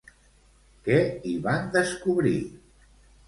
Què 0.87 0.95
hi 1.27 1.35
van 1.45 1.69
descobrir? 1.77 2.35